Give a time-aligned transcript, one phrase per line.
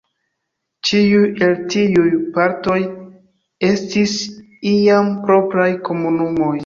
[0.87, 2.07] Ĉiuj el tiuj
[2.37, 2.77] partoj
[3.69, 4.17] estis
[4.73, 6.53] iam propraj komunumoj.